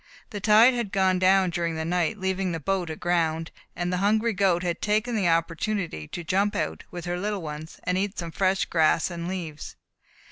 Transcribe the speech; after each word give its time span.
The 0.31 0.39
tide 0.39 0.73
had 0.73 0.91
gone 0.91 1.19
down 1.19 1.51
during 1.51 1.75
the 1.75 1.85
night, 1.85 2.17
leaving 2.17 2.51
the 2.53 2.59
boat 2.59 2.89
aground, 2.89 3.51
and 3.75 3.93
the 3.93 3.97
hungry 4.01 4.33
goat 4.33 4.63
had 4.63 4.81
taken 4.81 5.15
that 5.15 5.27
opportunity 5.37 6.07
to 6.07 6.23
jump 6.23 6.55
out, 6.55 6.83
with 6.89 7.05
her 7.05 7.19
little 7.19 7.43
ones, 7.43 7.79
and 7.83 7.99
eat 7.99 8.17
some 8.17 8.31
fresh 8.31 8.65
grass 8.65 9.11
and 9.11 9.27
leaves. 9.27 9.75